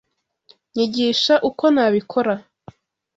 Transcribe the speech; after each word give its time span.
Nyigisha 0.75 1.33
uko 1.49 1.65
nabikora. 1.75 2.33